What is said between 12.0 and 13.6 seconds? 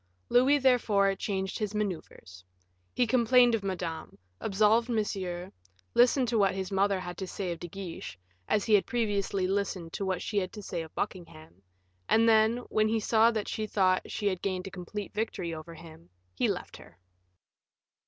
and then, when he saw that